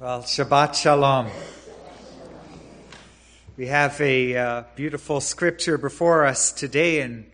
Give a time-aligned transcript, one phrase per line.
[0.00, 1.28] Well, Shabbat Shalom.
[3.58, 7.26] We have a uh, beautiful scripture before us today in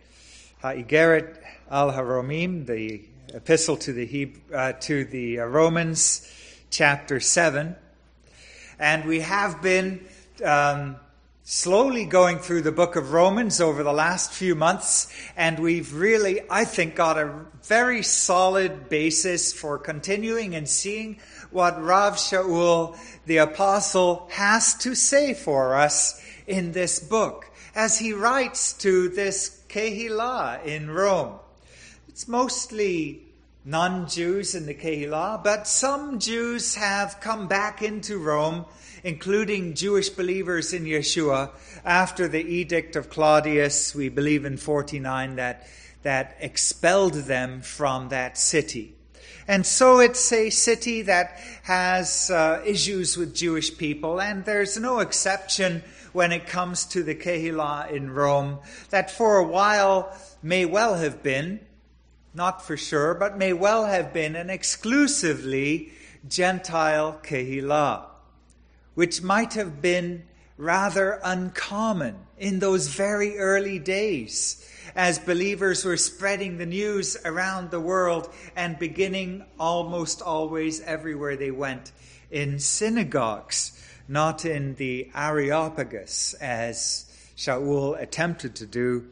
[0.61, 1.41] Ha'igeret
[1.71, 3.03] al Haromim, the
[3.33, 6.29] epistle to the, Hebrew, uh, to the uh, Romans,
[6.69, 7.73] chapter 7.
[8.77, 10.05] And we have been
[10.43, 10.97] um,
[11.49, 16.41] slowly going through the book of Romans over the last few months, and we've really,
[16.49, 21.21] I think, got a very solid basis for continuing and seeing
[21.57, 28.13] what Rav Shaul, the apostle, has to say for us in this book as he
[28.13, 31.39] writes to this Kehillah in Rome.
[32.09, 33.23] It's mostly
[33.65, 38.65] non Jews in the Kehillah, but some Jews have come back into Rome,
[39.03, 41.49] including Jewish believers in Yeshua,
[41.83, 45.67] after the edict of Claudius, we believe in 49, that,
[46.03, 48.93] that expelled them from that city.
[49.47, 54.99] And so it's a city that has uh, issues with Jewish people, and there's no
[54.99, 60.13] exception when it comes to the Kehillah in Rome, that for a while
[60.43, 61.61] may well have been,
[62.33, 65.93] not for sure, but may well have been an exclusively
[66.27, 68.05] Gentile Kehillah,
[68.95, 70.23] which might have been
[70.57, 77.79] rather uncommon in those very early days as believers were spreading the news around the
[77.79, 81.91] world and beginning almost always everywhere they went
[82.31, 87.05] in synagogues, not in the Areopagus as
[87.37, 89.05] Shaul attempted to do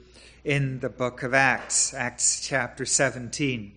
[0.43, 3.71] in the book of Acts, Acts chapter 17.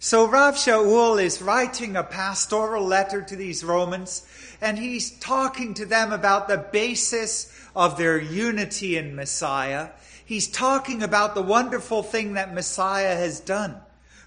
[0.00, 4.24] So Rav Shaul is writing a pastoral letter to these Romans,
[4.60, 9.90] and he's talking to them about the basis of their unity in Messiah
[10.28, 13.74] he's talking about the wonderful thing that Messiah has done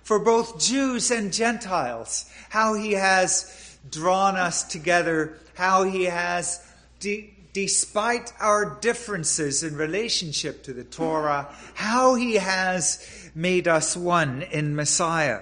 [0.01, 6.59] for both Jews and Gentiles, how he has drawn us together, how he has,
[6.99, 14.41] de- despite our differences in relationship to the Torah, how he has made us one
[14.41, 15.41] in Messiah.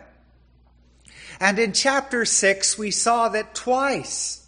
[1.40, 4.39] And in chapter 6, we saw that twice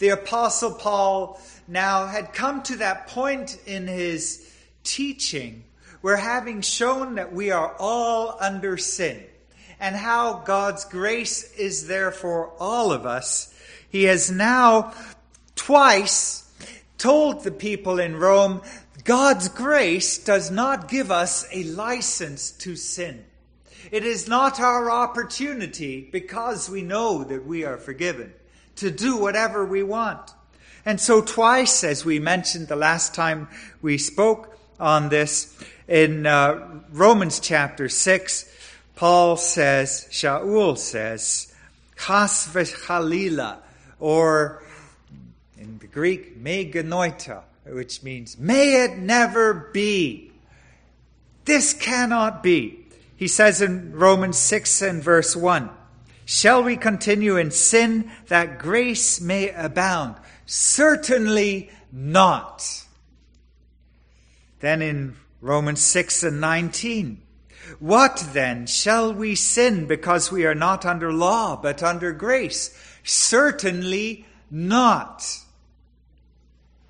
[0.00, 4.52] the Apostle Paul now had come to that point in his
[4.82, 5.62] teaching
[6.00, 9.22] where having shown that we are all under sin
[9.78, 13.54] and how God's grace is there for all of us,
[13.90, 14.94] he has now
[15.54, 16.50] twice
[16.96, 18.62] told the people in Rome,
[19.04, 23.24] God's grace does not give us a license to sin.
[23.90, 28.32] It is not our opportunity, because we know that we are forgiven,
[28.80, 30.34] to do whatever we want.
[30.84, 33.48] And so, twice, as we mentioned the last time
[33.82, 35.56] we spoke, on this.
[35.86, 38.50] In uh, Romans chapter 6,
[38.96, 41.54] Paul says, Shaul says,
[41.96, 43.58] chas v'chalila,
[43.98, 44.64] or
[45.58, 50.32] in the Greek, me genoita, which means, may it never be.
[51.44, 52.86] This cannot be.
[53.16, 55.68] He says in Romans 6 and verse 1,
[56.30, 60.14] Shall we continue in sin that grace may abound?
[60.46, 62.84] Certainly not.
[64.60, 67.20] Then in Romans 6 and 19,
[67.80, 68.66] what then?
[68.66, 72.78] Shall we sin because we are not under law, but under grace?
[73.02, 75.26] Certainly not.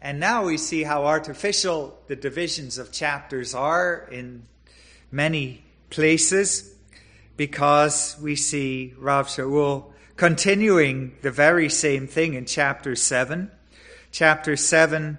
[0.02, 4.46] And now we see how artificial the divisions of chapters are in
[5.10, 6.69] many places
[7.40, 13.50] because we see Rav Shaul continuing the very same thing in chapter 7.
[14.12, 15.16] Chapter 7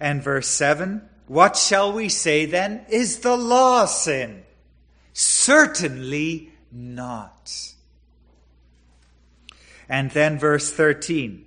[0.00, 1.08] and verse 7.
[1.28, 2.84] What shall we say then?
[2.88, 4.42] Is the law sin?
[5.12, 7.74] Certainly not.
[9.88, 11.46] And then verse 13.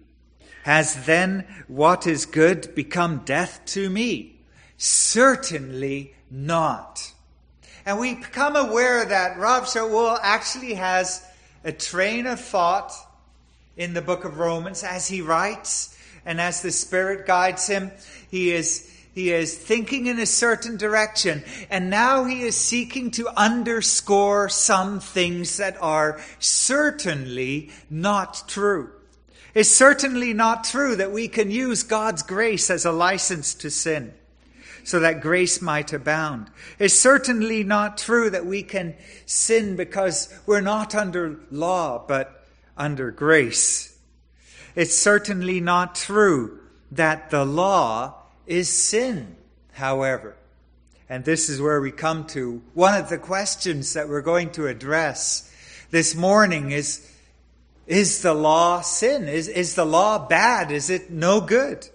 [0.63, 4.39] Has then what is good become death to me?
[4.77, 7.12] Certainly not.
[7.85, 11.25] And we become aware that Rav Shaul actually has
[11.63, 12.93] a train of thought
[13.75, 17.91] in the book of Romans as he writes and as the Spirit guides him.
[18.29, 23.29] He is he is thinking in a certain direction, and now he is seeking to
[23.39, 28.89] underscore some things that are certainly not true.
[29.53, 34.15] It's certainly not true that we can use God's grace as a license to sin
[34.83, 36.49] so that grace might abound.
[36.79, 38.95] It's certainly not true that we can
[39.25, 42.45] sin because we're not under law, but
[42.77, 43.97] under grace.
[44.75, 46.59] It's certainly not true
[46.91, 48.15] that the law
[48.45, 49.35] is sin,
[49.73, 50.35] however.
[51.09, 54.67] And this is where we come to one of the questions that we're going to
[54.67, 55.51] address
[55.91, 57.09] this morning is
[57.85, 59.27] is the law sin?
[59.27, 60.71] Is, is the law bad?
[60.71, 61.87] Is it no good?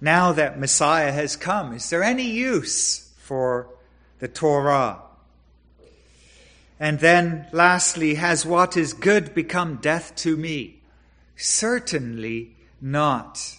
[0.00, 3.68] Now that Messiah has come, is there any use for
[4.18, 5.00] the Torah?
[6.78, 10.80] And then, lastly, has what is good become death to me?
[11.36, 13.56] Certainly not.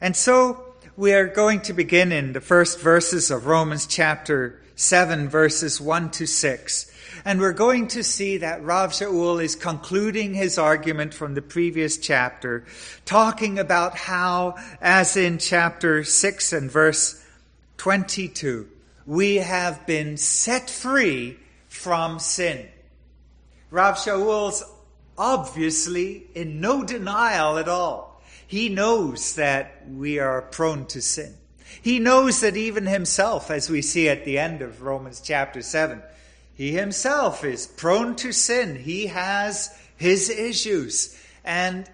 [0.00, 5.28] And so, we are going to begin in the first verses of Romans chapter 7,
[5.28, 6.92] verses 1 to 6.
[7.26, 11.98] And we're going to see that Rav Shaul is concluding his argument from the previous
[11.98, 12.64] chapter,
[13.04, 17.20] talking about how, as in chapter 6 and verse
[17.78, 18.68] 22,
[19.06, 21.36] we have been set free
[21.66, 22.64] from sin.
[23.72, 24.62] Rav Shaul's
[25.18, 28.22] obviously in no denial at all.
[28.46, 31.34] He knows that we are prone to sin.
[31.82, 36.00] He knows that even himself, as we see at the end of Romans chapter 7,
[36.56, 38.76] he himself is prone to sin.
[38.76, 41.16] He has his issues.
[41.44, 41.88] And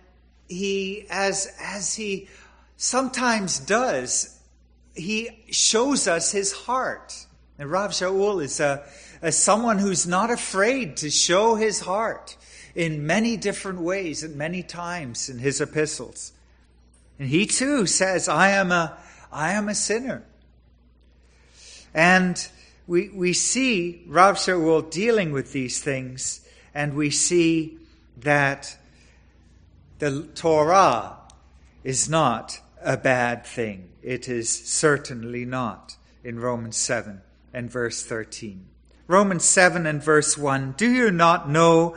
[0.49, 2.29] he, as, as he
[2.77, 4.39] sometimes does,
[4.95, 7.27] he shows us his heart.
[7.59, 8.85] And Rav Shaul is a,
[9.21, 12.37] a someone who's not afraid to show his heart
[12.77, 16.33] in many different ways at many times in his epistles.
[17.19, 18.97] And he too says, I am a,
[19.33, 20.25] I am a sinner.
[21.93, 22.49] And
[22.87, 27.79] we, we see Rav Shaul dealing with these things, and we see
[28.19, 28.77] that
[29.99, 31.19] the Torah
[31.85, 33.91] is not a bad thing.
[34.03, 37.21] It is certainly not in Romans 7
[37.53, 38.67] and verse 13.
[39.07, 41.97] Romans 7 and verse 1 Do you not know,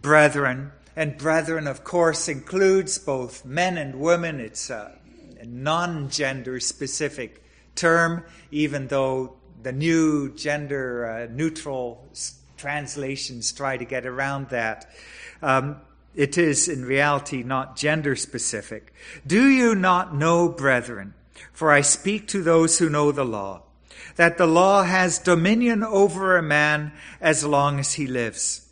[0.00, 0.72] brethren?
[0.94, 4.40] And brethren, of course, includes both men and women.
[4.40, 4.98] It's a
[5.44, 7.42] non gender specific
[7.74, 12.08] term, even though the new gender uh, neutral
[12.56, 14.90] translations try to get around that.
[15.40, 15.80] Um,
[16.14, 18.92] it is in reality not gender specific.
[19.26, 21.14] Do you not know, brethren,
[21.52, 23.62] for I speak to those who know the law,
[24.16, 28.68] that the law has dominion over a man as long as he lives?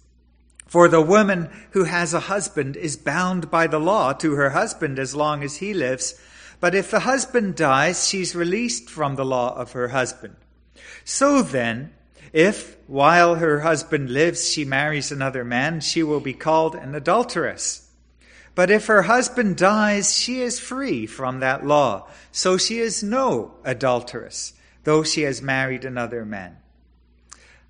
[0.67, 5.01] For the woman who has a husband is bound by the law to her husband
[5.01, 6.15] as long as he lives.
[6.61, 10.37] But if the husband dies, she's released from the law of her husband.
[11.05, 11.93] So then,
[12.33, 17.89] if while her husband lives she marries another man, she will be called an adulteress.
[18.55, 22.09] But if her husband dies, she is free from that law.
[22.33, 24.53] So she is no adulteress,
[24.85, 26.57] though she has married another man.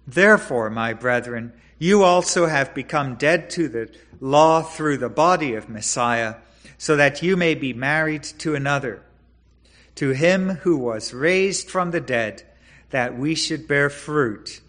[0.07, 5.69] Therefore, my brethren, you also have become dead to the law through the body of
[5.69, 6.37] Messiah,
[6.77, 9.03] so that you may be married to another,
[9.95, 12.43] to him who was raised from the dead
[12.91, 14.61] that we should bear fruit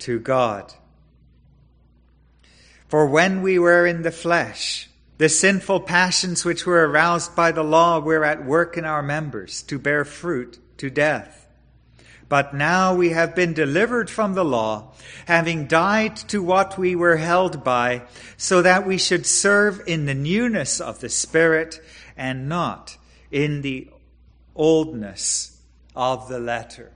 [0.00, 0.72] to God.
[2.88, 7.64] For when we were in the flesh, the sinful passions which were aroused by the
[7.64, 11.48] law were at work in our members to bear fruit to death.
[12.28, 14.92] But now we have been delivered from the law,
[15.26, 18.02] having died to what we were held by,
[18.36, 21.80] so that we should serve in the newness of the Spirit
[22.16, 22.96] and not
[23.30, 23.90] in the
[24.54, 25.60] oldness
[25.94, 26.92] of the letter.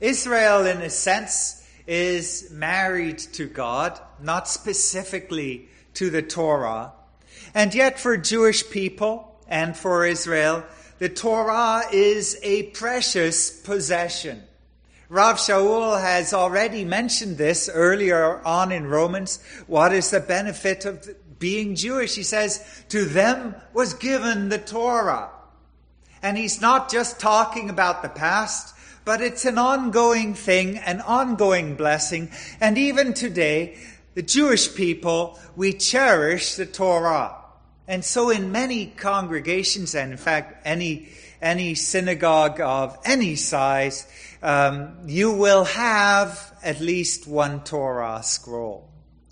[0.00, 6.92] Israel, in a sense, is married to God, not specifically to the Torah.
[7.54, 10.64] And yet, for Jewish people and for Israel,
[10.98, 14.42] the Torah is a precious possession.
[15.08, 19.40] Rav Shaul has already mentioned this earlier on in Romans.
[19.66, 22.16] What is the benefit of being Jewish?
[22.16, 25.30] He says, to them was given the Torah.
[26.22, 28.74] And he's not just talking about the past,
[29.06, 32.28] but it's an ongoing thing, an ongoing blessing.
[32.60, 33.78] And even today,
[34.14, 37.36] the Jewish people, we cherish the Torah.
[37.86, 41.08] And so in many congregations, and in fact, any,
[41.40, 44.08] any synagogue of any size,
[44.42, 48.90] um, you will have at least one Torah scroll.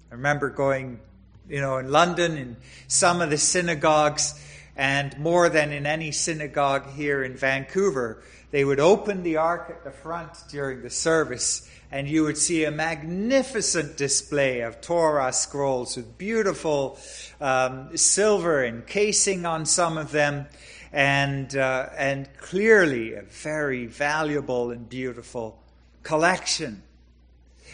[0.09, 1.01] I remember going,
[1.49, 4.41] you know, in London, in some of the synagogues,
[4.77, 8.23] and more than in any synagogue here in Vancouver,
[8.55, 12.63] they would open the ark at the front during the service, and you would see
[12.63, 16.97] a magnificent display of Torah scrolls with beautiful
[17.41, 20.47] um, silver encasing on some of them,
[20.93, 25.61] and, uh, and clearly a very valuable and beautiful
[26.05, 26.85] collection.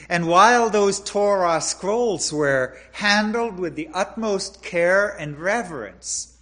[0.08, 6.38] And while those Torah scrolls were handled with the utmost care and reverence,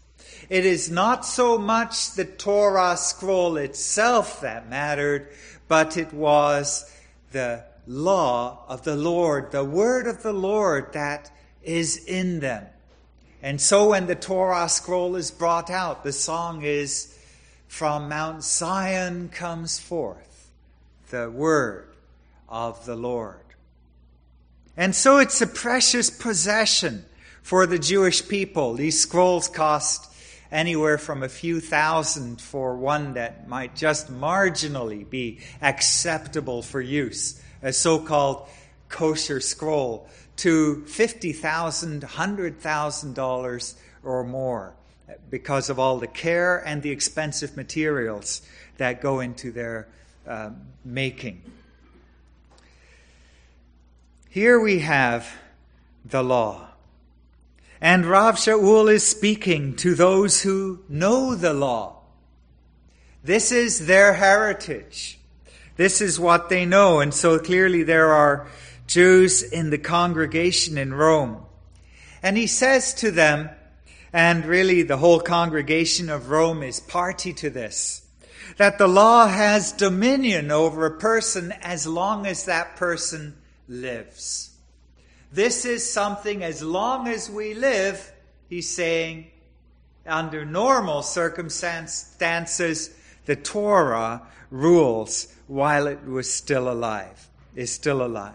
[0.48, 5.28] it is not so much the Torah scroll itself that mattered,
[5.68, 6.90] but it was
[7.32, 11.30] the law of the Lord, the word of the Lord that
[11.62, 12.66] is in them.
[13.42, 17.16] And so when the Torah scroll is brought out, the song is,
[17.68, 20.50] From Mount Zion comes forth
[21.10, 21.88] the word
[22.48, 23.36] of the Lord.
[24.76, 27.04] And so it's a precious possession
[27.42, 28.74] for the Jewish people.
[28.74, 30.08] These scrolls cost
[30.50, 37.42] anywhere from a few thousand for one that might just marginally be acceptable for use,
[37.62, 38.48] a so called
[38.88, 43.74] kosher scroll, to $50,000, $100,000
[44.04, 44.74] or more
[45.30, 48.42] because of all the care and the expensive materials
[48.76, 49.88] that go into their
[50.26, 50.50] uh,
[50.84, 51.42] making.
[54.30, 55.28] Here we have
[56.04, 56.67] the law.
[57.80, 62.00] And Rav Shaul is speaking to those who know the law.
[63.22, 65.18] This is their heritage.
[65.76, 67.00] This is what they know.
[67.00, 68.48] And so clearly there are
[68.86, 71.44] Jews in the congregation in Rome.
[72.22, 73.50] And he says to them,
[74.12, 78.06] and really the whole congregation of Rome is party to this,
[78.56, 83.36] that the law has dominion over a person as long as that person
[83.68, 84.50] lives.
[85.30, 88.12] This is something as long as we live,
[88.48, 89.30] he's saying,
[90.06, 92.94] under normal circumstances,
[93.26, 98.34] the Torah rules while it was still alive, is still alive.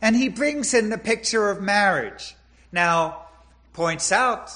[0.00, 2.36] And he brings in the picture of marriage.
[2.70, 3.26] Now,
[3.72, 4.50] points out,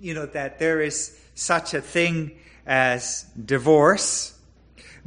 [0.00, 4.35] you know, that there is such a thing as divorce,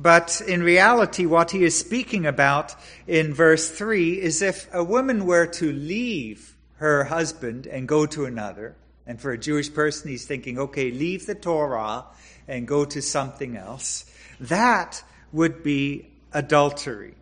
[0.01, 2.73] but in reality, what he is speaking about
[3.05, 8.23] in verse 3 is if a woman were to leave her husband and go to
[8.23, 12.05] another, and for a Jewish person, he's thinking, okay, leave the Torah
[12.47, 14.05] and go to something else,
[14.39, 15.03] that
[15.33, 17.15] would be adultery.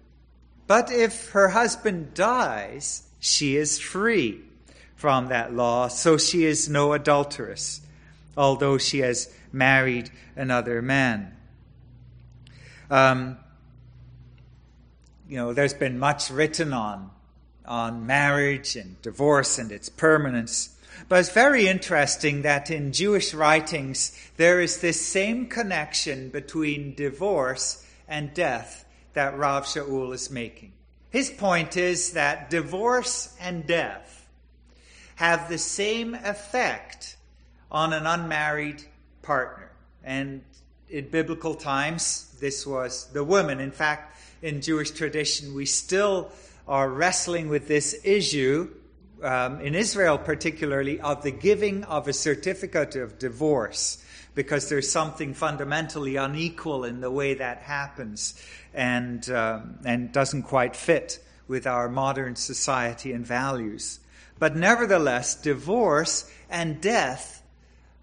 [0.68, 4.42] But if her husband dies, she is free
[4.96, 7.82] from that law, so she is no adulteress,
[8.38, 11.37] although she has married another man.
[12.90, 13.38] Um,
[15.28, 17.12] you know, there's been much written on
[17.66, 20.76] on marriage and divorce and its permanence.
[21.10, 27.86] But it's very interesting that in Jewish writings there is this same connection between divorce
[28.08, 30.72] and death that Rav Shaul is making.
[31.10, 34.28] His point is that divorce and death
[35.16, 37.18] have the same effect
[37.72, 38.84] on an unmarried
[39.22, 39.72] partner.
[40.04, 40.44] And
[40.90, 43.60] in biblical times, this was the woman.
[43.60, 46.32] In fact, in Jewish tradition, we still
[46.68, 48.70] are wrestling with this issue,
[49.24, 54.04] um, in Israel particularly, of the giving of a certificate of divorce,
[54.36, 58.42] because there's something fundamentally unequal in the way that happens
[58.74, 64.00] and, um, and doesn't quite fit with our modern society and values.
[64.40, 67.42] But nevertheless, divorce and death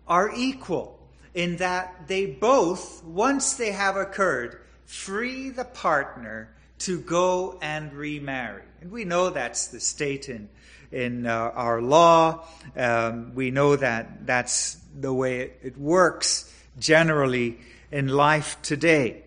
[0.09, 0.94] are equal
[1.35, 6.49] in that they both, once they have occurred, free the partner
[6.79, 8.63] to go and remarry.
[8.81, 10.49] And we know that's the state in,
[10.93, 12.47] in uh, our law.
[12.77, 17.59] Um, we know that that's the way it, it works generally
[17.91, 19.23] in life today.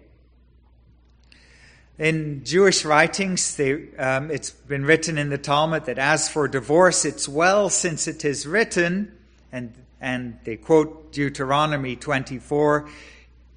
[1.98, 7.06] In Jewish writings, they, um, it's been written in the Talmud that as for divorce,
[7.06, 9.18] it's well since it is written,
[9.52, 12.88] and and they quote Deuteronomy 24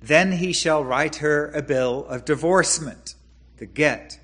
[0.00, 3.14] then he shall write her a bill of divorcement,
[3.58, 4.18] the get.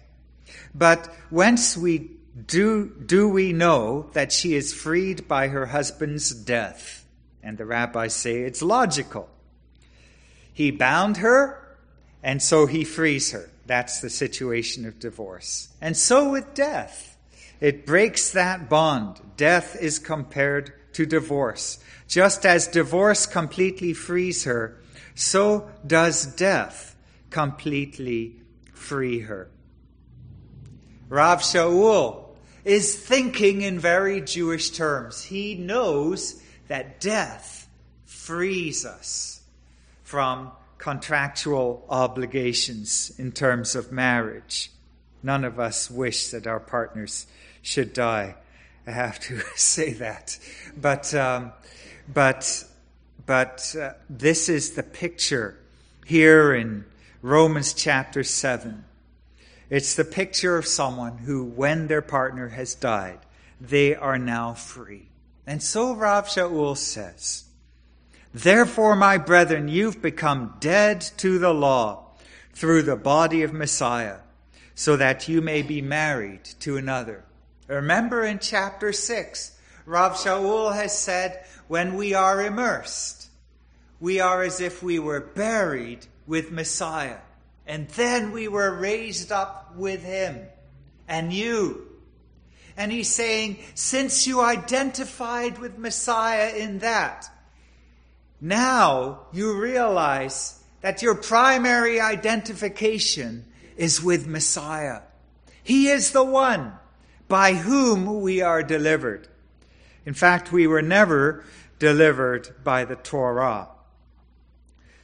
[0.75, 2.13] But whence we
[2.47, 7.05] do, do we know that she is freed by her husband's death?
[7.43, 9.29] And the rabbis say it's logical.
[10.53, 11.77] He bound her,
[12.23, 13.51] and so he frees her.
[13.67, 15.69] That's the situation of divorce.
[15.81, 17.13] And so with death.
[17.61, 19.21] It breaks that bond.
[19.37, 21.79] Death is compared to divorce.
[22.09, 24.81] Just as divorce completely frees her,
[25.15, 26.97] so does death
[27.29, 28.37] completely
[28.73, 29.51] free her.
[31.11, 32.31] Rav Shaul
[32.65, 35.23] is thinking in very Jewish terms.
[35.23, 37.69] He knows that death
[38.07, 39.43] frees us
[40.03, 44.71] from contractual obligations in terms of marriage.
[45.23, 47.27] None of us wish that our partners
[47.61, 48.37] should die.
[48.87, 50.39] I have to say that.
[50.77, 51.53] But, um,
[52.13, 52.65] but,
[53.25, 55.59] but uh, this is the picture
[56.05, 56.85] here in
[57.23, 58.85] Romans chapter 7.
[59.69, 63.19] It's the picture of someone who, when their partner has died,
[63.61, 65.09] they are now free.
[65.47, 67.45] And so Rav Shaul says,
[68.33, 72.13] Therefore, my brethren, you've become dead to the law
[72.53, 74.19] through the body of Messiah
[74.75, 77.25] so that you may be married to another.
[77.69, 83.29] Remember in chapter 6, Rav Shaul has said, when we are immersed,
[83.99, 87.19] we are as if we were buried with Messiah.
[87.67, 90.41] And then we were raised up with him.
[91.09, 91.87] And you.
[92.77, 97.29] And he's saying, since you identified with Messiah in that,
[98.41, 103.45] now you realize that your primary identification
[103.77, 105.01] is with Messiah.
[105.63, 106.73] He is the one
[107.29, 109.29] by whom we are delivered.
[110.05, 111.45] In fact, we were never
[111.79, 113.69] delivered by the Torah.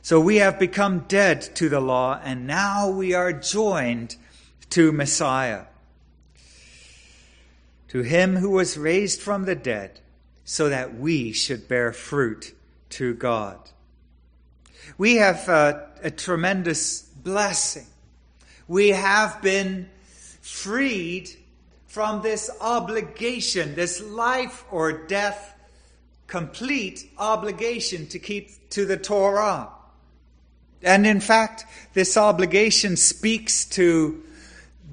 [0.02, 4.17] So we have become dead to the law, and now we are joined
[4.71, 5.64] to Messiah,
[7.88, 10.00] to him who was raised from the dead,
[10.45, 12.55] so that we should bear fruit
[12.91, 13.59] to God.
[14.99, 17.87] We have a, a tremendous blessing.
[18.67, 19.88] We have been
[20.41, 21.31] freed
[21.93, 25.55] from this obligation, this life or death
[26.27, 29.69] complete obligation to keep to the Torah.
[30.83, 34.22] And in fact, this obligation speaks to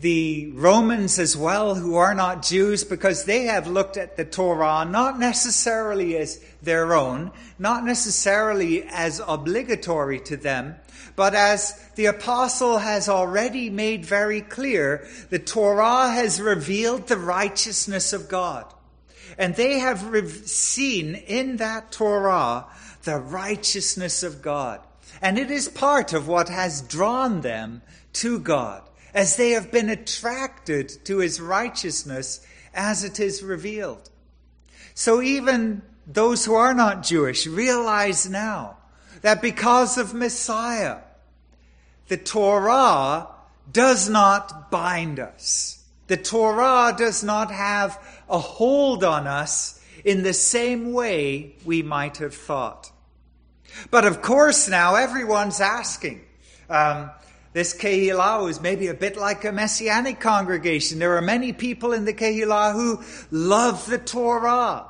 [0.01, 4.85] the Romans as well, who are not Jews, because they have looked at the Torah
[4.85, 10.75] not necessarily as their own, not necessarily as obligatory to them,
[11.17, 18.13] but as the apostle has already made very clear, the Torah has revealed the righteousness
[18.13, 18.73] of God.
[19.37, 19.99] And they have
[20.47, 22.65] seen in that Torah
[23.03, 24.79] the righteousness of God.
[25.21, 27.81] And it is part of what has drawn them
[28.13, 34.09] to God as they have been attracted to his righteousness as it is revealed.
[34.93, 38.77] So even those who are not Jewish realize now
[39.21, 40.97] that because of Messiah,
[42.07, 43.27] the Torah
[43.71, 45.83] does not bind us.
[46.07, 47.99] The Torah does not have
[48.29, 52.91] a hold on us in the same way we might have thought.
[53.91, 56.21] But of course, now everyone's asking.
[56.69, 57.11] Um,
[57.53, 60.99] this Kehillah is maybe a bit like a messianic congregation.
[60.99, 64.85] There are many people in the Kehillah who love the Torah.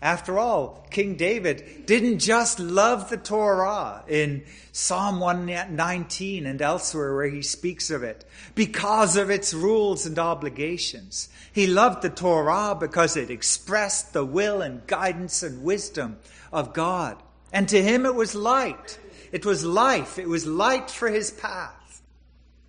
[0.00, 7.30] After all, King David didn't just love the Torah in Psalm 119 and elsewhere where
[7.30, 11.30] he speaks of it because of its rules and obligations.
[11.52, 16.18] He loved the Torah because it expressed the will and guidance and wisdom
[16.52, 17.22] of God.
[17.50, 18.98] And to him it was light.
[19.32, 20.18] It was life.
[20.18, 22.02] It was light for his path.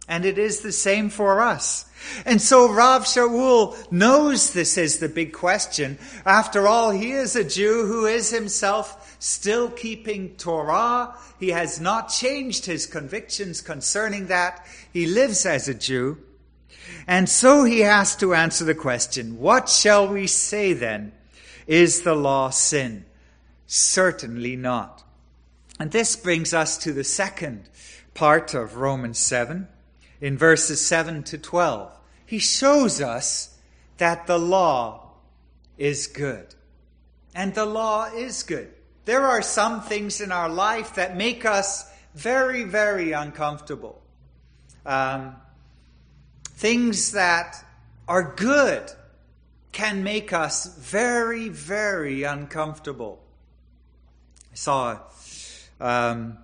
[0.08, 1.86] And it is the same for us.
[2.26, 5.98] And so Rav Shaul knows this is the big question.
[6.26, 11.15] After all, he is a Jew who is himself still keeping Torah.
[11.39, 14.63] He has not changed his convictions concerning that.
[14.94, 16.20] He lives as a Jew.
[17.08, 21.13] And so he has to answer the question, what shall we say then?
[21.65, 23.06] Is the law sin?
[23.65, 25.04] Certainly not.
[25.80, 27.70] And this brings us to the second
[28.14, 29.68] part of Romans 7
[30.22, 31.92] in verses 7 to 12.
[32.26, 33.58] He shows us
[33.98, 35.12] that the law
[35.78, 36.56] is good.
[37.34, 38.72] And the law is good.
[39.04, 44.02] There are some things in our life that make us very, very uncomfortable.
[44.86, 45.36] Um,
[46.44, 47.64] things that
[48.08, 48.90] are good
[49.72, 53.22] can make us very, very uncomfortable.
[54.52, 55.00] I saw
[55.80, 56.38] um,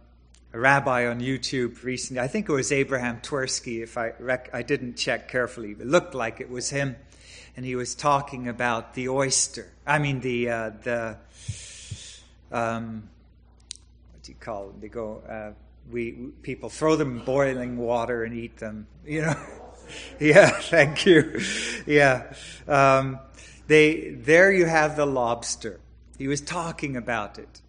[0.53, 2.21] a rabbi on YouTube recently.
[2.21, 5.71] I think it was Abraham Twersky, if I rec- I didn't check carefully.
[5.71, 6.95] It looked like it was him,
[7.55, 9.67] and he was talking about the oyster.
[9.85, 11.17] I mean the uh, the
[12.51, 13.09] um,
[14.11, 14.81] what do you call them?
[14.81, 15.21] They go.
[15.27, 15.51] Uh,
[15.89, 18.87] we, we people throw them in boiling water and eat them.
[19.05, 19.35] You know.
[20.19, 20.49] yeah.
[20.59, 21.39] Thank you.
[21.85, 22.33] Yeah.
[22.67, 23.19] Um,
[23.67, 25.79] they there you have the lobster.
[26.17, 27.61] He was talking about it.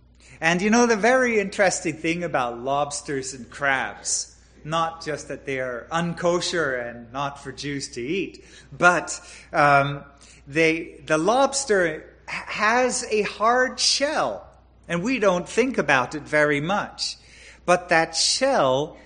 [0.42, 5.60] And you know, the very interesting thing about lobsters and crabs, not just that they
[5.60, 8.44] are unkosher and not for Jews to eat,
[8.76, 9.20] but
[9.52, 10.02] um,
[10.48, 14.44] they, the lobster has a hard shell,
[14.88, 17.18] and we don't think about it very much.
[17.64, 18.96] But that shell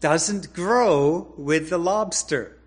[0.00, 2.58] doesn't grow with the lobster.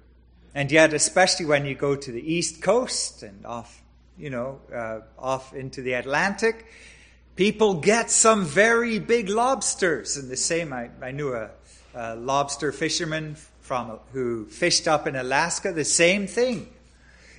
[0.54, 3.84] And yet, especially when you go to the East Coast and off,
[4.18, 6.68] you know, uh, off into the Atlantic,
[7.36, 10.16] People get some very big lobsters.
[10.16, 11.50] And the same, I, I knew a,
[11.94, 15.74] a lobster fisherman from who fished up in Alaska.
[15.74, 16.70] The same thing.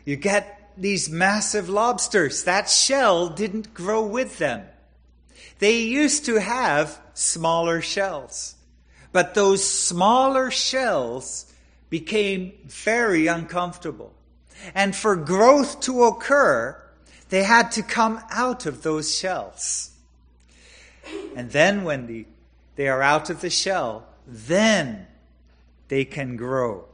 [0.04, 2.44] You get these massive lobsters.
[2.44, 4.66] That shell didn't grow with them.
[5.58, 8.54] They used to have smaller shells.
[9.12, 11.50] But those smaller shells
[11.88, 14.12] became very uncomfortable.
[14.74, 16.82] And for growth to occur,
[17.28, 19.90] they had to come out of those shells.
[21.34, 22.26] And then when the,
[22.76, 25.06] they are out of the shell, then
[25.88, 26.84] they can grow.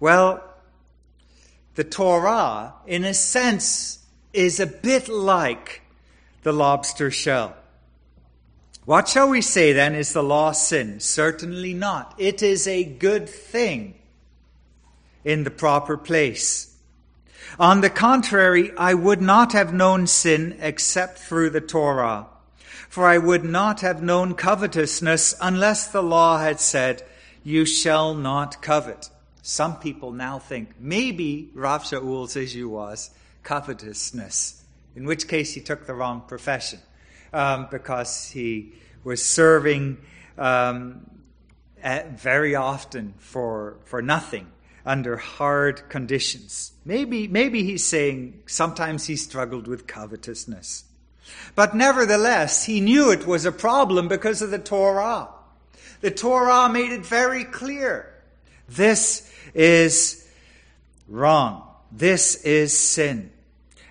[0.00, 0.42] Well,
[1.74, 5.82] the Torah, in a sense, is a bit like
[6.42, 7.56] the lobster shell.
[8.84, 9.94] What shall we say then?
[9.94, 10.98] Is the law sin?
[10.98, 12.14] Certainly not.
[12.18, 13.94] It is a good thing
[15.24, 16.71] in the proper place.
[17.58, 22.26] On the contrary, I would not have known sin except through the Torah.
[22.88, 27.02] For I would not have known covetousness unless the law had said,
[27.42, 29.08] You shall not covet.
[29.40, 33.10] Some people now think maybe Rav Shaul's issue was
[33.42, 34.62] covetousness,
[34.94, 36.80] in which case he took the wrong profession
[37.32, 38.72] um, because he
[39.04, 39.98] was serving
[40.38, 41.10] um,
[41.82, 44.46] very often for, for nothing
[44.84, 46.71] under hard conditions.
[46.84, 50.84] Maybe, maybe he's saying sometimes he struggled with covetousness.
[51.54, 55.28] But nevertheless, he knew it was a problem because of the Torah.
[56.00, 58.12] The Torah made it very clear.
[58.68, 60.28] This is
[61.08, 61.68] wrong.
[61.92, 63.30] This is sin.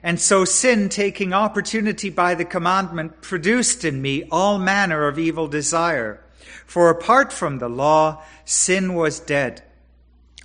[0.03, 5.47] And so sin, taking opportunity by the commandment, produced in me all manner of evil
[5.47, 6.23] desire.
[6.65, 9.61] For apart from the law, sin was dead.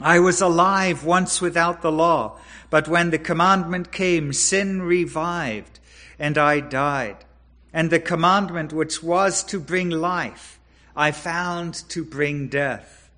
[0.00, 5.80] I was alive once without the law, but when the commandment came, sin revived,
[6.18, 7.24] and I died.
[7.72, 10.58] And the commandment which was to bring life,
[10.94, 13.10] I found to bring death.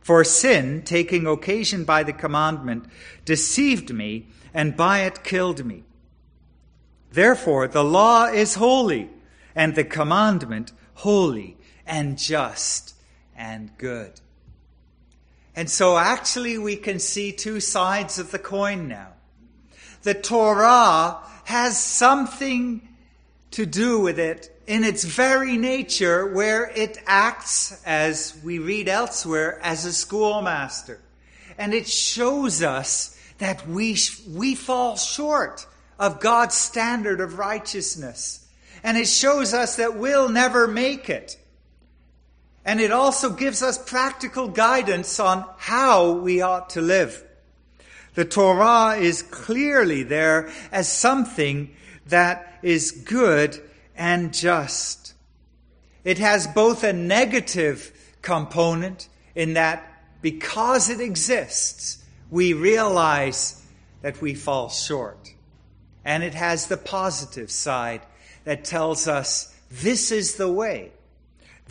[0.00, 2.86] For sin, taking occasion by the commandment,
[3.24, 5.84] deceived me, and by it killed me.
[7.12, 9.10] Therefore, the law is holy,
[9.54, 12.94] and the commandment holy and just
[13.36, 14.20] and good.
[15.54, 19.12] And so actually we can see two sides of the coin now.
[20.02, 22.88] The Torah has something
[23.52, 29.60] to do with it in its very nature where it acts, as we read elsewhere,
[29.62, 31.00] as a schoolmaster.
[31.58, 33.96] And it shows us that we,
[34.28, 35.66] we fall short
[35.98, 38.48] of God's standard of righteousness.
[38.82, 41.36] And it shows us that we'll never make it.
[42.64, 47.24] And it also gives us practical guidance on how we ought to live.
[48.14, 51.74] The Torah is clearly there as something
[52.06, 53.60] that is good
[53.96, 55.14] and just.
[56.04, 59.88] It has both a negative component in that
[60.20, 63.64] because it exists, we realize
[64.02, 65.34] that we fall short.
[66.04, 68.02] And it has the positive side
[68.44, 70.92] that tells us this is the way.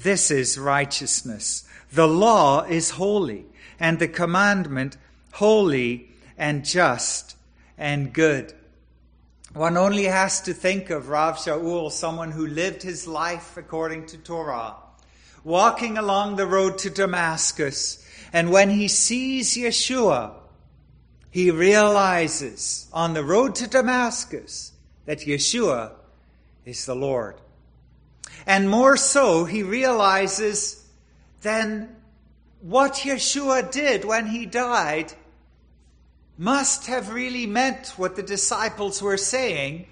[0.03, 1.63] This is righteousness.
[1.91, 3.45] The law is holy,
[3.79, 4.97] and the commandment
[5.33, 7.35] holy and just
[7.77, 8.53] and good.
[9.53, 14.17] One only has to think of Rav Shaul, someone who lived his life according to
[14.17, 14.75] Torah,
[15.43, 20.33] walking along the road to Damascus, and when he sees Yeshua,
[21.29, 24.71] he realizes on the road to Damascus
[25.05, 25.91] that Yeshua
[26.65, 27.35] is the Lord.
[28.45, 30.85] And more so, he realizes
[31.41, 31.95] then
[32.61, 35.13] what Yeshua did when he died
[36.37, 39.87] must have really meant what the disciples were saying,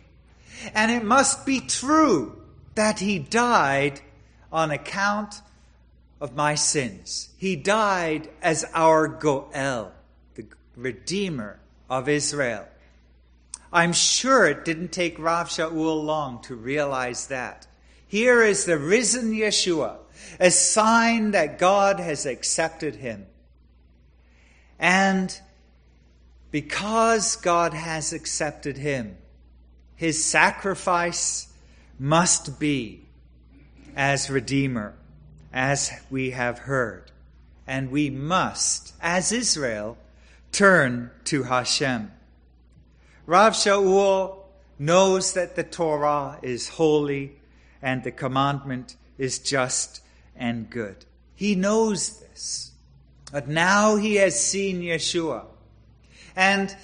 [0.73, 2.41] and it must be true
[2.75, 4.01] that he died
[4.51, 5.41] on account
[6.19, 7.29] of my sins.
[7.37, 9.91] He died as our Goel,
[10.35, 11.59] the Redeemer
[11.89, 12.67] of Israel.
[13.71, 17.67] I'm sure it didn't take Rav Shaul long to realize that.
[18.09, 19.97] Here is the risen Yeshua,
[20.39, 23.27] a sign that God has accepted him.
[24.79, 25.39] And
[26.49, 29.15] because God has accepted him,
[29.95, 31.53] his sacrifice
[31.99, 33.05] must be
[33.95, 34.95] as Redeemer,
[35.53, 37.11] as we have heard.
[37.67, 39.99] And we must, as Israel,
[40.51, 42.11] turn to Hashem.
[43.27, 44.37] Rav Shaul
[44.79, 47.38] knows that the Torah is holy
[47.81, 50.01] and the commandment is just
[50.35, 51.05] and good.
[51.35, 52.71] He knows this.
[53.31, 55.45] But now he has seen Yeshua.
[56.35, 56.75] And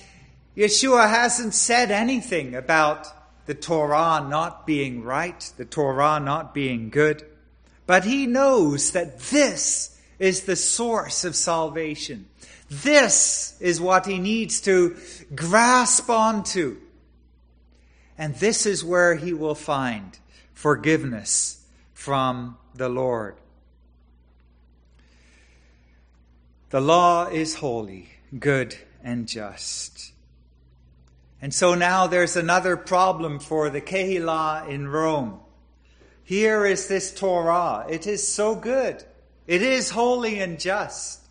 [0.56, 3.08] Yeshua hasn't said anything about
[3.46, 7.26] the Torah not being right, the Torah not being good.
[7.86, 12.28] But he knows that this is the source of salvation.
[12.70, 14.98] This is what he needs to
[15.34, 16.78] grasp onto.
[18.18, 20.18] And this is where he will find
[20.56, 21.63] forgiveness
[21.94, 23.36] from the Lord.
[26.72, 30.12] The law is holy, good, and just.
[31.41, 35.39] And so now there's another problem for the Kehillah in Rome.
[36.24, 37.86] Here is this Torah.
[37.88, 39.04] It is so good.
[39.46, 41.22] It is holy and just.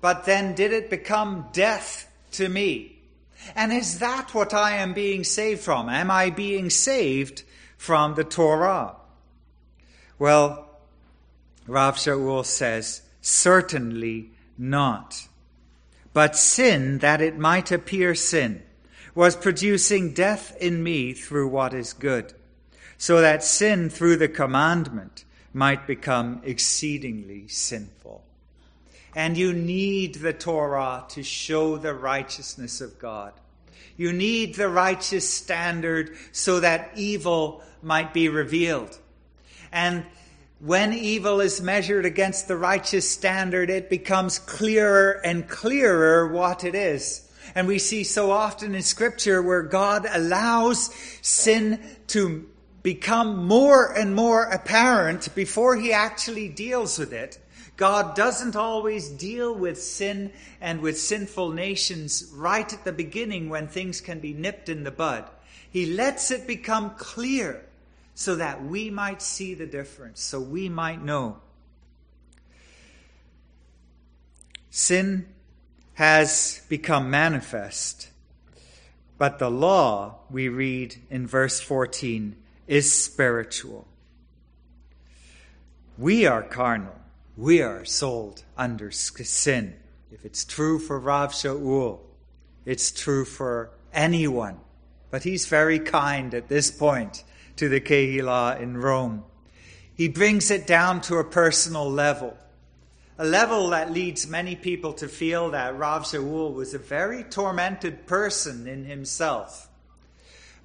[0.00, 2.96] But then did it become death to me?
[3.56, 5.88] And is that what I am being saved from?
[5.88, 7.42] Am I being saved
[7.80, 8.94] from the Torah?
[10.18, 10.68] Well,
[11.66, 15.26] Rav Shaul says, certainly not.
[16.12, 18.62] But sin, that it might appear sin,
[19.14, 22.34] was producing death in me through what is good,
[22.98, 28.22] so that sin through the commandment might become exceedingly sinful.
[29.16, 33.32] And you need the Torah to show the righteousness of God.
[34.00, 38.98] You need the righteous standard so that evil might be revealed.
[39.72, 40.06] And
[40.58, 46.74] when evil is measured against the righteous standard, it becomes clearer and clearer what it
[46.74, 47.30] is.
[47.54, 50.86] And we see so often in scripture where God allows
[51.20, 52.48] sin to
[52.82, 57.38] become more and more apparent before he actually deals with it.
[57.80, 63.68] God doesn't always deal with sin and with sinful nations right at the beginning when
[63.68, 65.24] things can be nipped in the bud.
[65.70, 67.64] He lets it become clear
[68.14, 71.38] so that we might see the difference, so we might know.
[74.68, 75.26] Sin
[75.94, 78.10] has become manifest.
[79.16, 83.88] But the law, we read in verse 14, is spiritual.
[85.96, 86.99] We are carnal.
[87.40, 89.74] We are sold under sin.
[90.12, 92.00] If it's true for Rav Shaul,
[92.66, 94.58] it's true for anyone.
[95.10, 97.24] But he's very kind at this point
[97.56, 99.24] to the Kehillah in Rome.
[99.94, 102.36] He brings it down to a personal level
[103.16, 108.06] a level that leads many people to feel that Rav Shaul was a very tormented
[108.06, 109.66] person in himself.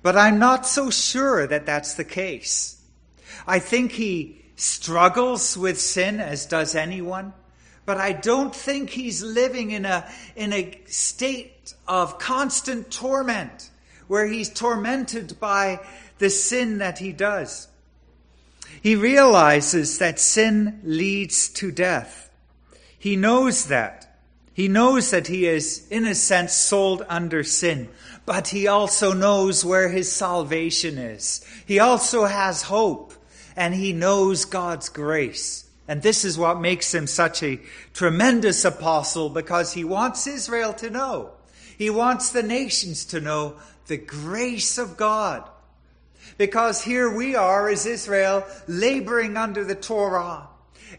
[0.01, 2.81] But I'm not so sure that that's the case.
[3.47, 7.33] I think he struggles with sin as does anyone,
[7.85, 13.69] but I don't think he's living in a, in a state of constant torment
[14.07, 15.79] where he's tormented by
[16.17, 17.67] the sin that he does.
[18.81, 22.29] He realizes that sin leads to death.
[22.97, 24.19] He knows that.
[24.53, 27.89] He knows that he is, in a sense, sold under sin,
[28.25, 31.45] but he also knows where his salvation is.
[31.65, 33.13] He also has hope,
[33.55, 35.69] and he knows God's grace.
[35.87, 37.59] And this is what makes him such a
[37.93, 41.31] tremendous apostle because he wants Israel to know.
[41.77, 43.55] He wants the nations to know
[43.87, 45.47] the grace of God.
[46.37, 50.47] Because here we are as Israel laboring under the Torah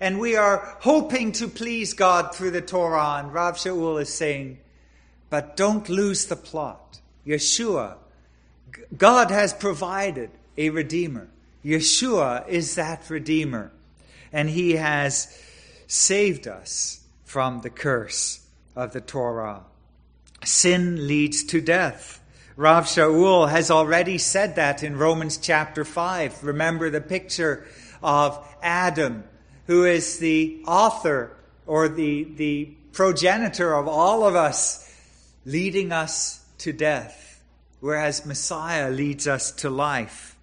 [0.00, 3.16] and we are hoping to please God through the Torah.
[3.18, 4.58] And Rav Shaul is saying,
[5.30, 7.00] but don't lose the plot.
[7.26, 7.96] Yeshua,
[8.96, 11.28] God has provided a Redeemer.
[11.64, 13.72] Yeshua is that Redeemer.
[14.32, 15.36] And He has
[15.86, 19.64] saved us from the curse of the Torah.
[20.44, 22.20] Sin leads to death.
[22.56, 26.44] Rav Shaul has already said that in Romans chapter 5.
[26.44, 27.66] Remember the picture
[28.02, 29.24] of Adam
[29.66, 34.82] who is the author or the, the progenitor of all of us,
[35.44, 37.42] leading us to death,
[37.80, 40.35] whereas Messiah leads us to life.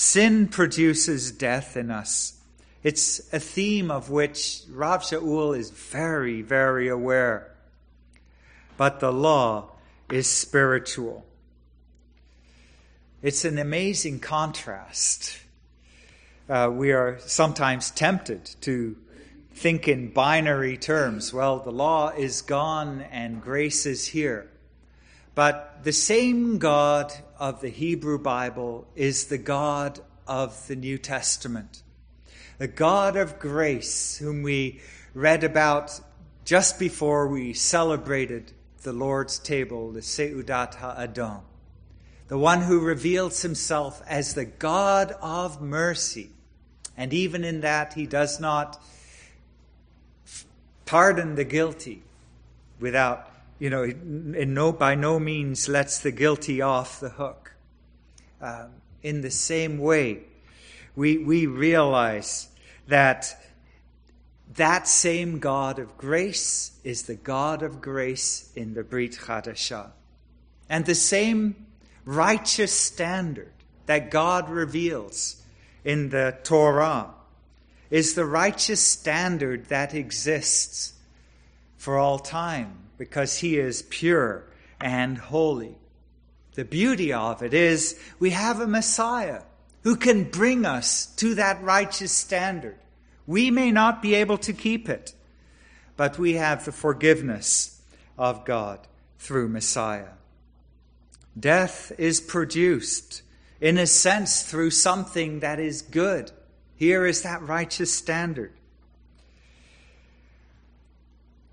[0.00, 2.40] Sin produces death in us.
[2.82, 7.52] It's a theme of which Rav Shaul is very, very aware.
[8.78, 9.72] But the law
[10.10, 11.26] is spiritual.
[13.20, 15.38] It's an amazing contrast
[16.48, 18.96] uh, we are sometimes tempted to
[19.52, 21.30] think in binary terms.
[21.30, 24.50] Well, the law is gone and grace is here.
[25.34, 29.98] But the same God of the Hebrew Bible is the God
[30.28, 31.82] of the New Testament.
[32.58, 34.80] The God of grace, whom we
[35.14, 36.00] read about
[36.44, 41.40] just before we celebrated the Lord's table, the Seudat HaAdon.
[42.28, 46.30] The one who reveals himself as the God of mercy
[47.00, 48.78] and even in that, he does not
[50.84, 52.02] pardon the guilty
[52.78, 53.29] without,
[53.60, 57.54] you know, in no, by no means lets the guilty off the hook.
[58.40, 58.70] Um,
[59.02, 60.22] in the same way,
[60.96, 62.48] we, we realize
[62.88, 63.36] that
[64.54, 69.90] that same God of grace is the God of grace in the Brit Chadashah.
[70.68, 71.66] And the same
[72.04, 73.52] righteous standard
[73.86, 75.42] that God reveals
[75.84, 77.10] in the Torah
[77.90, 80.94] is the righteous standard that exists
[81.80, 84.44] for all time because he is pure
[84.82, 85.78] and holy.
[86.54, 89.44] The beauty of it is we have a Messiah
[89.82, 92.76] who can bring us to that righteous standard.
[93.26, 95.14] We may not be able to keep it,
[95.96, 97.80] but we have the forgiveness
[98.18, 98.86] of God
[99.18, 100.18] through Messiah.
[101.38, 103.22] Death is produced,
[103.58, 106.30] in a sense, through something that is good.
[106.76, 108.52] Here is that righteous standard.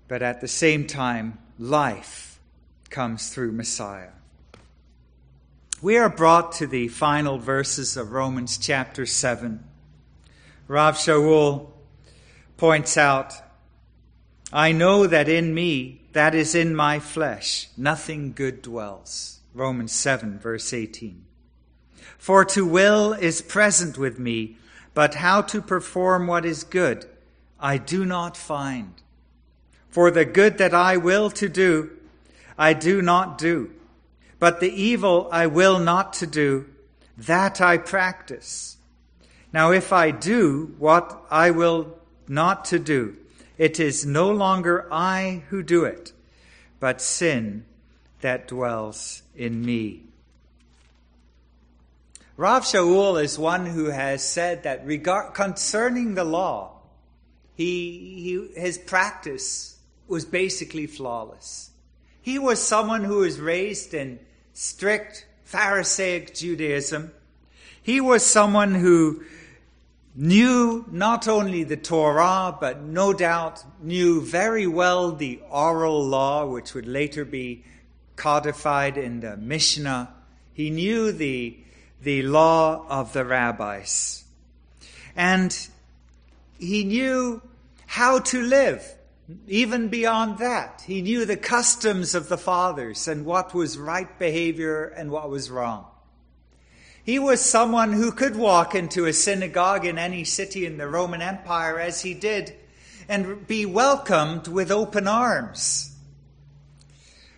[0.08, 2.40] But at the same time, life
[2.88, 4.10] comes through Messiah.
[5.80, 9.62] We are brought to the final verses of Romans chapter 7.
[10.66, 11.70] Rav Shaul
[12.56, 13.34] points out,
[14.52, 19.40] I know that in me, that is in my flesh, nothing good dwells.
[19.54, 21.24] Romans 7, verse 18.
[22.16, 24.56] For to will is present with me,
[24.94, 27.06] but how to perform what is good,
[27.60, 28.94] I do not find.
[29.98, 31.90] For the good that I will to do,
[32.56, 33.72] I do not do
[34.38, 36.66] but the evil I will not to do,
[37.16, 38.76] that I practice.
[39.52, 43.16] Now, if I do what I will not to do,
[43.56, 46.12] it is no longer I who do it,
[46.78, 47.64] but sin
[48.20, 50.04] that dwells in me.
[52.36, 56.76] Rav Shaul is one who has said that regard, concerning the law,
[57.56, 59.77] he, he, his practice
[60.08, 61.70] was basically flawless.
[62.20, 64.18] He was someone who was raised in
[64.52, 67.12] strict Pharisaic Judaism.
[67.82, 69.22] He was someone who
[70.14, 76.74] knew not only the Torah, but no doubt knew very well the oral law, which
[76.74, 77.64] would later be
[78.16, 80.12] codified in the Mishnah.
[80.52, 81.56] He knew the,
[82.02, 84.24] the law of the rabbis.
[85.14, 85.56] And
[86.58, 87.40] he knew
[87.86, 88.97] how to live.
[89.46, 94.86] Even beyond that, he knew the customs of the fathers and what was right behavior
[94.86, 95.86] and what was wrong.
[97.04, 101.20] He was someone who could walk into a synagogue in any city in the Roman
[101.20, 102.54] Empire as he did
[103.08, 105.94] and be welcomed with open arms.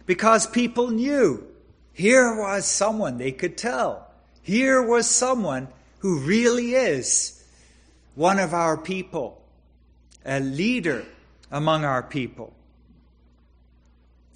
[0.07, 1.47] Because people knew
[1.93, 4.11] here was someone they could tell.
[4.43, 7.45] Here was someone who really is
[8.15, 9.43] one of our people,
[10.25, 11.05] a leader
[11.51, 12.55] among our people.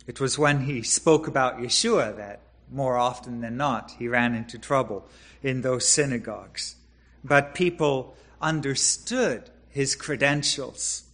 [0.07, 4.59] It was when he spoke about Yeshua that more often than not he ran into
[4.59, 5.07] trouble
[5.43, 6.77] in those synagogues.
[7.23, 11.05] But people understood his credentials.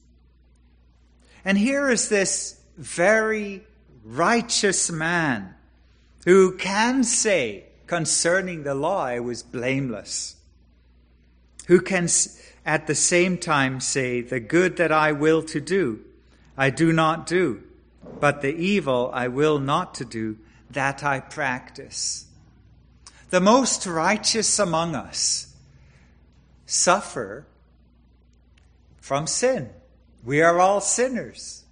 [1.44, 3.64] And here is this very
[4.04, 5.54] righteous man
[6.24, 10.36] who can say concerning the law, I was blameless.
[11.66, 12.08] Who can
[12.64, 16.00] at the same time say, The good that I will to do,
[16.56, 17.62] I do not do,
[18.20, 20.38] but the evil I will not to do,
[20.70, 22.26] that I practice.
[23.30, 25.54] The most righteous among us
[26.66, 27.46] suffer
[29.00, 29.70] from sin.
[30.24, 31.64] We are all sinners.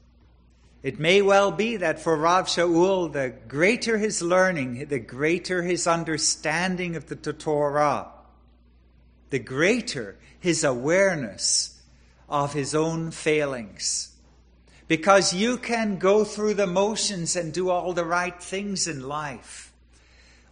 [0.83, 5.87] It may well be that for Rav Shaul, the greater his learning, the greater his
[5.87, 8.09] understanding of the Torah,
[9.31, 11.81] the greater his awareness
[12.29, 14.14] of his own failings.
[14.87, 19.72] Because you can go through the motions and do all the right things in life.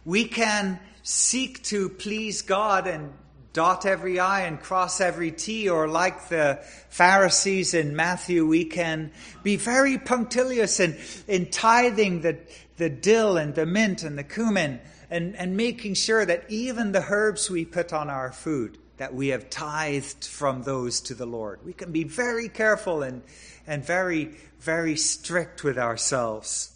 [0.05, 3.13] We can seek to please God and
[3.53, 9.11] dot every I and cross every T, or like the Pharisees in Matthew, we can
[9.41, 10.95] be very punctilious in,
[11.27, 12.37] in tithing the,
[12.77, 17.03] the dill and the mint and the cumin and, and making sure that even the
[17.09, 21.59] herbs we put on our food that we have tithed from those to the Lord.
[21.63, 23.21] We can be very careful and,
[23.65, 26.75] and very, very strict with ourselves.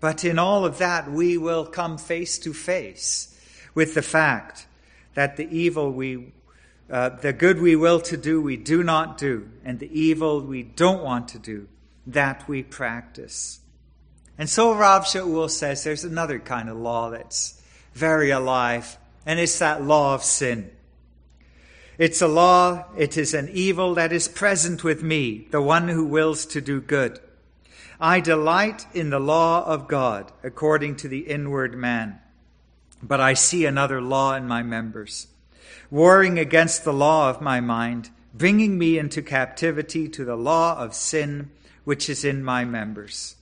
[0.00, 3.34] But in all of that, we will come face to face
[3.74, 4.66] with the fact
[5.14, 6.32] that the evil we,
[6.90, 10.62] uh, the good we will to do, we do not do, and the evil we
[10.62, 11.66] don't want to do,
[12.06, 13.60] that we practice.
[14.36, 17.60] And so Rav Shaul says there's another kind of law that's
[17.94, 18.96] very alive,
[19.26, 20.70] and it's that law of sin.
[21.98, 26.04] It's a law, it is an evil that is present with me, the one who
[26.04, 27.18] wills to do good.
[28.00, 32.20] I delight in the law of God according to the inward man.
[33.02, 35.26] But I see another law in my members,
[35.90, 40.94] warring against the law of my mind, bringing me into captivity to the law of
[40.94, 41.50] sin
[41.82, 43.34] which is in my members.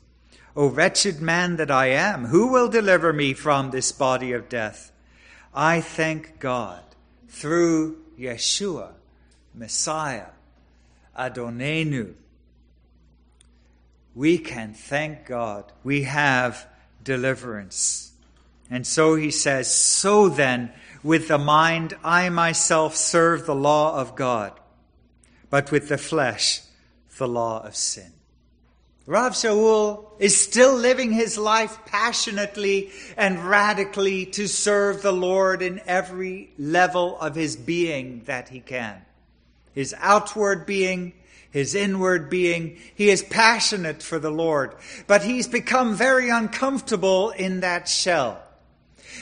[0.56, 4.92] O wretched man that I am, who will deliver me from this body of death?
[5.54, 6.82] I thank God
[7.28, 8.92] through Yeshua,
[9.54, 10.28] Messiah,
[11.18, 12.14] Adonenu.
[14.14, 15.72] we can thank God.
[15.84, 16.66] We have
[17.02, 18.12] deliverance.
[18.70, 24.16] And so he says, So then, with the mind, I myself serve the law of
[24.16, 24.52] God,
[25.50, 26.62] but with the flesh,
[27.18, 28.15] the law of sin.
[29.08, 35.80] Rav Shaul is still living his life passionately and radically to serve the Lord in
[35.86, 39.00] every level of his being that he can.
[39.74, 41.12] His outward being,
[41.52, 42.78] his inward being.
[42.96, 44.74] He is passionate for the Lord,
[45.06, 48.42] but he's become very uncomfortable in that shell.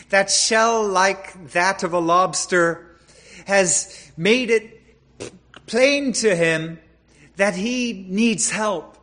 [0.09, 2.97] That shell, like that of a lobster,
[3.47, 4.81] has made it
[5.67, 6.81] plain to him
[7.37, 8.94] that he needs help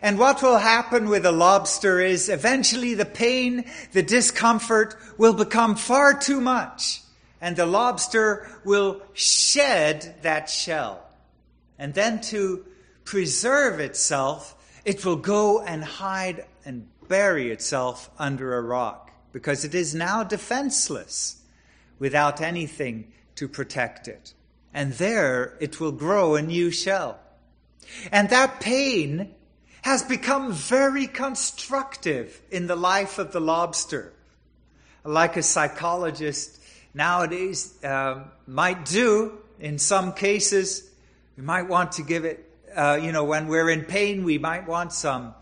[0.00, 5.74] and what will happen with a lobster is eventually the pain, the discomfort will become
[5.76, 7.02] far too much.
[7.40, 11.04] And the lobster will shed that shell.
[11.78, 12.64] And then to
[13.04, 19.74] preserve itself, it will go and hide and bury itself under a rock because it
[19.74, 21.42] is now defenseless
[21.98, 24.34] without anything to protect it.
[24.72, 27.18] And there it will grow a new shell.
[28.10, 29.34] And that pain
[29.82, 34.12] has become very constructive in the life of the lobster.
[35.04, 36.60] Like a psychologist
[36.94, 40.90] nowadays uh, might do in some cases,
[41.36, 44.66] we might want to give it, uh, you know, when we're in pain, we might
[44.66, 45.34] want some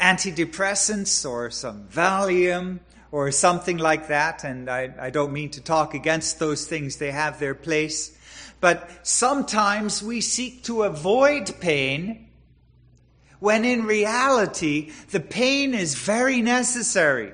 [0.00, 2.80] antidepressants or some Valium
[3.12, 4.42] or something like that.
[4.42, 8.16] And I, I don't mean to talk against those things, they have their place.
[8.60, 12.26] But sometimes we seek to avoid pain
[13.40, 17.32] when in reality, the pain is very necessary.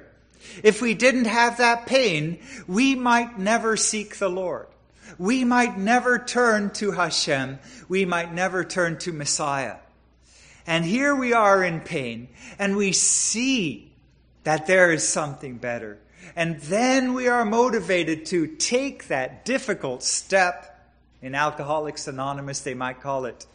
[0.62, 4.68] If we didn't have that pain, we might never seek the Lord.
[5.18, 7.58] We might never turn to Hashem.
[7.88, 9.76] We might never turn to Messiah.
[10.66, 12.28] And here we are in pain,
[12.58, 13.92] and we see
[14.44, 15.98] that there is something better.
[16.34, 20.72] And then we are motivated to take that difficult step.
[21.22, 23.46] In Alcoholics Anonymous, they might call it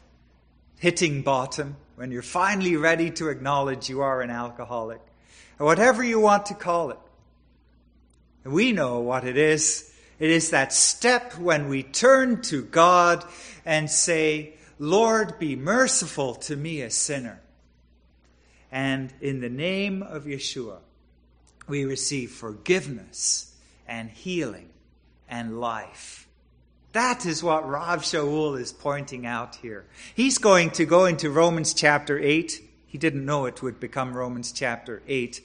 [0.80, 5.00] hitting bottom when you're finally ready to acknowledge you are an alcoholic,
[5.60, 6.98] or whatever you want to call it.
[8.44, 9.94] We know what it is.
[10.18, 13.24] It is that step when we turn to God
[13.68, 17.40] and say, Lord, be merciful to me, a sinner.
[18.72, 20.80] And in the name of Yeshua,
[21.68, 23.56] we receive forgiveness
[23.88, 24.70] and healing
[25.30, 26.28] and life.
[26.94, 29.86] That is what Rav Shaul is pointing out here.
[30.14, 32.62] He's going to go into Romans chapter 8.
[32.88, 35.42] He didn't know it would become Romans chapter 8.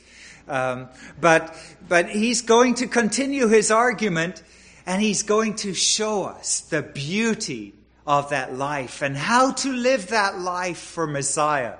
[0.49, 0.89] Um,
[1.21, 1.57] but,
[1.89, 4.43] but he's going to continue his argument
[4.87, 7.75] and he's going to show us the beauty
[8.07, 11.75] of that life and how to live that life for Messiah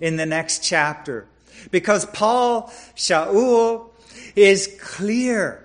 [0.00, 1.26] in the next chapter.
[1.70, 3.90] Because Paul, Shaul,
[4.36, 5.64] is clear.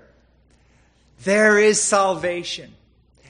[1.23, 2.73] There is salvation.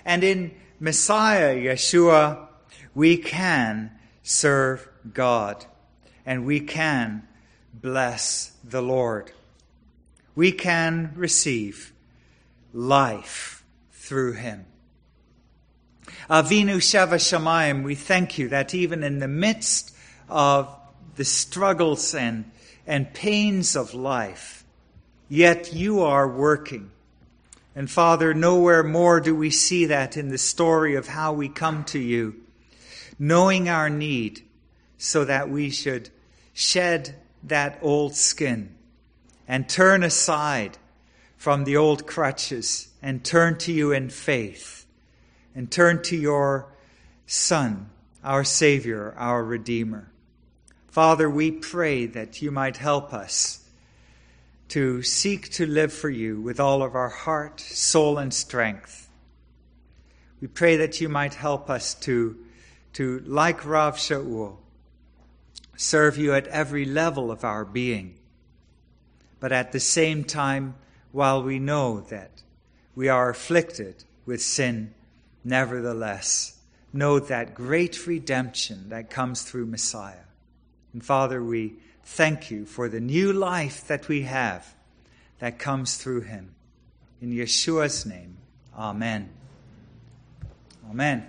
[0.05, 2.47] And in Messiah, Yeshua,
[2.93, 3.91] we can
[4.21, 5.65] serve God
[6.25, 7.27] and we can
[7.73, 9.31] bless the Lord.
[10.35, 11.93] We can receive
[12.73, 14.65] life through him.
[16.29, 19.95] Avinu Shebashamayim, we thank you that even in the midst
[20.29, 20.73] of
[21.15, 22.49] the struggles and,
[22.87, 24.63] and pains of life,
[25.29, 26.91] yet you are working
[27.75, 31.83] and Father, nowhere more do we see that in the story of how we come
[31.85, 32.35] to you,
[33.17, 34.43] knowing our need
[34.97, 36.09] so that we should
[36.53, 38.75] shed that old skin
[39.47, 40.77] and turn aside
[41.35, 44.85] from the old crutches and turn to you in faith
[45.55, 46.71] and turn to your
[47.25, 47.89] Son,
[48.23, 50.11] our Savior, our Redeemer.
[50.89, 53.62] Father, we pray that you might help us
[54.69, 59.09] to seek to live for you with all of our heart, soul, and strength.
[60.41, 62.37] We pray that you might help us to,
[62.93, 64.57] to like Rav Shaul,
[65.75, 68.15] serve you at every level of our being.
[69.39, 70.75] But at the same time,
[71.11, 72.41] while we know that
[72.95, 74.93] we are afflicted with sin,
[75.43, 76.59] nevertheless,
[76.91, 80.25] know that great redemption that comes through Messiah.
[80.93, 81.73] And Father, we
[82.03, 84.75] thank you for the new life that we have
[85.39, 86.55] that comes through him.
[87.21, 88.37] In Yeshua's name,
[88.77, 89.29] Amen.
[90.89, 91.25] Amen.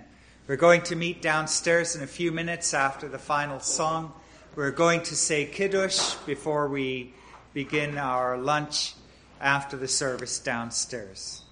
[0.47, 4.13] We're going to meet downstairs in a few minutes after the final song.
[4.55, 7.13] We're going to say Kiddush before we
[7.53, 8.93] begin our lunch
[9.39, 11.44] after the service downstairs.